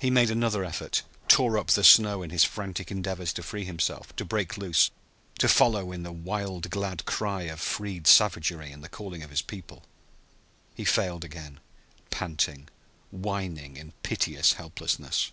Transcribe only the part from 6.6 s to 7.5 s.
glad cry